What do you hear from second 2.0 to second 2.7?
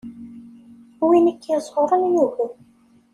yugem.